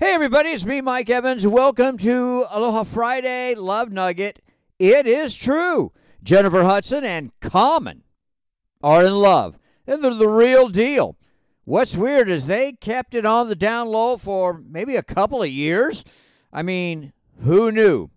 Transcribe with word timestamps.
Hey, 0.00 0.14
everybody, 0.14 0.48
it's 0.48 0.64
me, 0.64 0.80
Mike 0.80 1.10
Evans. 1.10 1.46
Welcome 1.46 1.98
to 1.98 2.46
Aloha 2.50 2.84
Friday 2.84 3.54
Love 3.54 3.92
Nugget. 3.92 4.40
It 4.78 5.06
is 5.06 5.36
true. 5.36 5.92
Jennifer 6.22 6.62
Hudson 6.62 7.04
and 7.04 7.38
Common 7.40 8.04
are 8.82 9.04
in 9.04 9.12
love. 9.12 9.58
and 9.86 10.02
They're 10.02 10.14
the 10.14 10.26
real 10.26 10.70
deal. 10.70 11.18
What's 11.64 11.98
weird 11.98 12.30
is 12.30 12.46
they 12.46 12.72
kept 12.72 13.12
it 13.12 13.26
on 13.26 13.50
the 13.50 13.54
down 13.54 13.88
low 13.88 14.16
for 14.16 14.62
maybe 14.66 14.96
a 14.96 15.02
couple 15.02 15.42
of 15.42 15.50
years. 15.50 16.02
I 16.50 16.62
mean, 16.62 17.12
who 17.42 17.70
knew? 17.70 18.08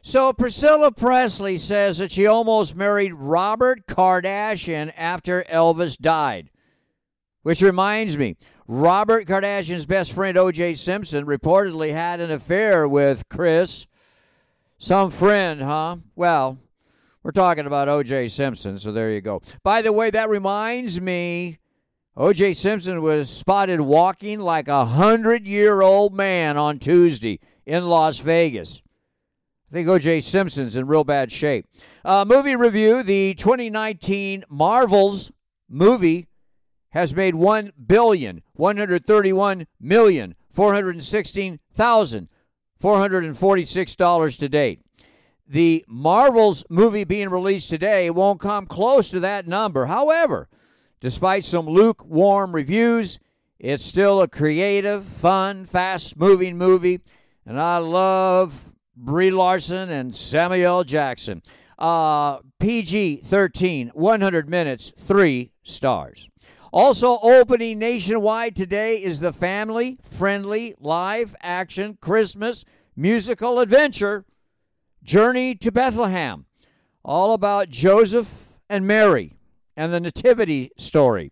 So 0.00 0.32
Priscilla 0.32 0.90
Presley 0.90 1.58
says 1.58 1.98
that 1.98 2.12
she 2.12 2.26
almost 2.26 2.74
married 2.74 3.12
Robert 3.12 3.86
Kardashian 3.86 4.90
after 4.96 5.44
Elvis 5.50 5.98
died. 5.98 6.48
Which 7.46 7.62
reminds 7.62 8.18
me, 8.18 8.34
Robert 8.66 9.24
Kardashian's 9.28 9.86
best 9.86 10.12
friend, 10.12 10.36
O.J. 10.36 10.74
Simpson, 10.74 11.26
reportedly 11.26 11.92
had 11.92 12.18
an 12.18 12.32
affair 12.32 12.88
with 12.88 13.28
Kris. 13.28 13.86
Some 14.78 15.12
friend, 15.12 15.62
huh? 15.62 15.98
Well, 16.16 16.58
we're 17.22 17.30
talking 17.30 17.64
about 17.64 17.88
O.J. 17.88 18.26
Simpson, 18.26 18.80
so 18.80 18.90
there 18.90 19.12
you 19.12 19.20
go. 19.20 19.42
By 19.62 19.80
the 19.80 19.92
way, 19.92 20.10
that 20.10 20.28
reminds 20.28 21.00
me, 21.00 21.58
O.J. 22.16 22.54
Simpson 22.54 23.00
was 23.00 23.30
spotted 23.30 23.80
walking 23.80 24.40
like 24.40 24.66
a 24.66 24.84
hundred 24.84 25.46
year 25.46 25.82
old 25.82 26.16
man 26.16 26.56
on 26.56 26.80
Tuesday 26.80 27.38
in 27.64 27.86
Las 27.86 28.18
Vegas. 28.18 28.82
I 29.70 29.72
think 29.72 29.86
O.J. 29.86 30.18
Simpson's 30.18 30.74
in 30.74 30.88
real 30.88 31.04
bad 31.04 31.30
shape. 31.30 31.68
Uh, 32.04 32.24
movie 32.26 32.56
review 32.56 33.04
the 33.04 33.34
2019 33.34 34.42
Marvels 34.50 35.30
movie 35.68 36.26
has 36.90 37.14
made 37.14 37.34
one 37.34 37.72
billion 37.86 38.42
one 38.54 38.76
hundred 38.76 39.04
thirty-one 39.04 39.66
million 39.80 40.34
four 40.50 40.72
hundred 40.74 41.02
sixteen 41.02 41.60
thousand 41.72 42.28
four 42.78 42.98
hundred 42.98 43.36
forty-six 43.36 43.94
dollars 43.96 44.36
to 44.38 44.48
date. 44.48 44.80
The 45.48 45.84
Marvels 45.86 46.64
movie 46.68 47.04
being 47.04 47.28
released 47.28 47.70
today 47.70 48.10
won't 48.10 48.40
come 48.40 48.66
close 48.66 49.10
to 49.10 49.20
that 49.20 49.46
number. 49.46 49.86
However, 49.86 50.48
despite 51.00 51.44
some 51.44 51.66
lukewarm 51.66 52.52
reviews, 52.52 53.20
it's 53.58 53.84
still 53.84 54.20
a 54.20 54.28
creative, 54.28 55.04
fun, 55.04 55.64
fast-moving 55.64 56.58
movie, 56.58 57.00
and 57.46 57.60
I 57.60 57.78
love 57.78 58.72
Brie 58.96 59.30
Larson 59.30 59.88
and 59.88 60.14
Samuel 60.16 60.84
Jackson. 60.84 61.42
Uh, 61.78 62.38
PG 62.58 63.18
13, 63.18 63.90
100 63.94 64.48
minutes, 64.48 64.92
three 64.98 65.52
stars. 65.62 66.28
Also 66.72 67.18
opening 67.22 67.78
nationwide 67.78 68.56
today 68.56 68.96
is 68.96 69.20
the 69.20 69.32
family 69.32 69.98
friendly 70.02 70.74
live 70.80 71.36
action 71.40 71.96
Christmas 72.00 72.64
musical 72.96 73.60
adventure 73.60 74.24
Journey 75.02 75.54
to 75.54 75.70
Bethlehem. 75.70 76.46
All 77.04 77.32
about 77.32 77.68
Joseph 77.68 78.58
and 78.68 78.86
Mary 78.86 79.34
and 79.76 79.92
the 79.92 80.00
Nativity 80.00 80.70
story. 80.76 81.30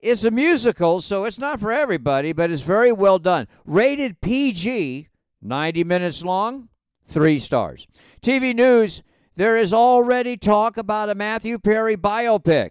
It's 0.00 0.24
a 0.24 0.30
musical, 0.30 1.00
so 1.00 1.24
it's 1.24 1.38
not 1.38 1.58
for 1.58 1.72
everybody, 1.72 2.32
but 2.32 2.50
it's 2.50 2.62
very 2.62 2.92
well 2.92 3.18
done. 3.18 3.48
Rated 3.64 4.20
PG, 4.20 5.08
90 5.40 5.84
minutes 5.84 6.22
long, 6.22 6.68
three 7.04 7.38
stars. 7.38 7.88
TV 8.20 8.54
news 8.54 9.02
there 9.36 9.56
is 9.56 9.72
already 9.72 10.36
talk 10.36 10.76
about 10.76 11.10
a 11.10 11.14
Matthew 11.14 11.58
Perry 11.58 11.96
biopic. 11.96 12.70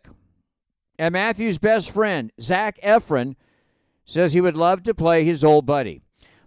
And 0.97 1.13
Matthew's 1.13 1.57
best 1.57 1.91
friend, 1.91 2.31
Zac 2.39 2.79
Efron, 2.81 3.35
says 4.05 4.33
he 4.33 4.41
would 4.41 4.57
love 4.57 4.83
to 4.83 4.93
play 4.93 5.23
his 5.23 5.43
old 5.43 5.65
buddy. 5.65 6.01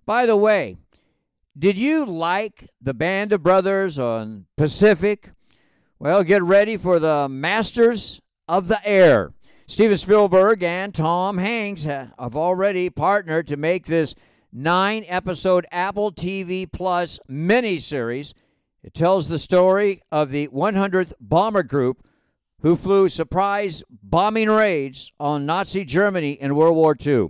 By 0.07 0.27
the 0.27 0.37
way, 0.37 0.77
did 1.59 1.77
you 1.77 2.05
like 2.07 2.71
the 2.81 2.95
Band 2.95 3.33
of 3.33 3.43
Brothers 3.43 3.99
on 3.99 4.47
Pacific? 4.57 5.31
Well, 5.99 6.23
get 6.23 6.43
ready 6.43 6.77
for 6.77 6.99
the 6.99 7.29
Masters 7.29 8.23
of 8.48 8.69
the 8.69 8.81
Air. 8.89 9.33
Steven 9.67 9.97
Spielberg 9.98 10.63
and 10.63 10.95
Tom 10.95 11.37
Hanks 11.37 11.83
have 11.85 12.14
already 12.37 12.89
partnered 12.89 13.47
to 13.48 13.57
make 13.58 13.87
this 13.87 14.14
nine 14.51 15.05
episode 15.08 15.67
Apple 15.70 16.11
TV 16.11 16.70
Plus 16.70 17.20
miniseries. 17.29 18.33
It 18.83 18.95
tells 18.95 19.29
the 19.29 19.39
story 19.39 20.01
of 20.11 20.31
the 20.31 20.48
100th 20.48 21.13
Bomber 21.20 21.64
Group 21.64 22.03
who 22.63 22.77
flew 22.77 23.08
surprise 23.08 23.83
bombing 23.91 24.48
raids 24.48 25.13
on 25.20 25.46
Nazi 25.46 25.85
Germany 25.85 26.33
in 26.33 26.57
World 26.57 26.77
War 26.77 26.96
II. 27.05 27.29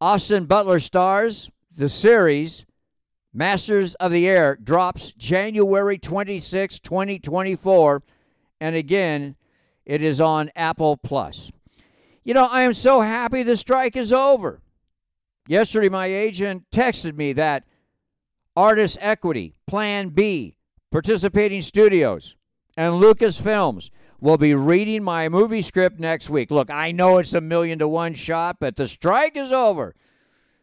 Austin 0.00 0.46
Butler 0.46 0.78
stars 0.78 1.50
the 1.76 1.88
series 1.88 2.64
Masters 3.32 3.94
of 3.96 4.10
the 4.10 4.28
Air 4.28 4.58
drops 4.60 5.12
January 5.12 5.98
26, 5.98 6.80
2024, 6.80 8.02
and 8.60 8.74
again, 8.74 9.36
it 9.86 10.02
is 10.02 10.20
on 10.20 10.50
Apple 10.56 10.96
Plus. 10.96 11.52
You 12.24 12.34
know, 12.34 12.48
I 12.50 12.62
am 12.62 12.72
so 12.72 13.00
happy 13.00 13.42
the 13.42 13.56
strike 13.56 13.96
is 13.96 14.12
over. 14.12 14.60
Yesterday, 15.46 15.88
my 15.88 16.06
agent 16.06 16.64
texted 16.72 17.16
me 17.16 17.32
that 17.34 17.64
Artist 18.56 18.98
Equity, 19.00 19.54
Plan 19.66 20.08
B, 20.08 20.56
participating 20.90 21.62
studios, 21.62 22.36
and 22.76 22.94
Lucasfilms 22.94 23.90
will 24.20 24.36
be 24.36 24.54
reading 24.54 25.02
my 25.02 25.28
movie 25.28 25.62
script 25.62 25.98
next 25.98 26.28
week. 26.28 26.50
Look, 26.50 26.70
I 26.70 26.92
know 26.92 27.18
it's 27.18 27.32
a 27.32 27.40
million 27.40 27.78
to 27.78 27.88
one 27.88 28.14
shot, 28.14 28.56
but 28.60 28.76
the 28.76 28.86
strike 28.86 29.36
is 29.36 29.52
over. 29.52 29.94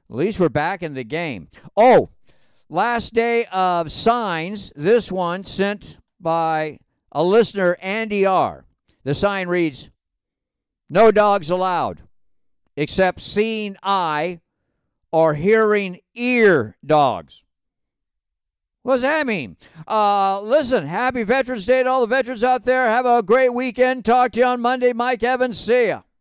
At 0.10 0.16
least 0.16 0.40
we're 0.40 0.50
back 0.50 0.84
in 0.84 0.94
the 0.94 1.04
game. 1.04 1.50
Oh, 1.76 2.10
last 2.70 3.14
day 3.14 3.46
of 3.52 3.92
signs. 3.92 4.72
This 4.76 5.12
one 5.12 5.44
sent 5.44 5.98
by 6.20 6.80
a 7.12 7.24
listener, 7.24 7.78
Andy 7.82 8.26
R. 8.26 8.66
The 9.04 9.14
sign 9.14 9.48
reads 9.48 9.90
No 10.90 11.12
dogs 11.12 11.50
allowed, 11.50 12.04
except 12.76 13.22
seeing 13.22 13.76
eye 13.82 14.42
or 15.12 15.34
hearing 15.34 16.00
ear 16.14 16.78
dogs. 16.86 17.44
What 18.88 18.94
does 18.94 19.02
that 19.02 19.28
mean? 19.28 19.58
Uh, 19.86 20.40
listen, 20.40 20.86
happy 20.86 21.24
Veterans 21.24 21.66
Day 21.66 21.84
to 21.84 21.90
all 21.90 22.00
the 22.00 22.08
veterans 22.08 22.42
out 22.42 22.64
there. 22.64 22.88
Have 22.88 23.06
a 23.06 23.22
great 23.22 23.54
weekend. 23.54 24.06
Talk 24.06 24.32
to 24.32 24.40
you 24.40 24.46
on 24.46 24.62
Monday. 24.62 24.94
Mike 24.94 25.22
Evans. 25.24 25.60
See 25.60 25.90
ya. 25.90 26.04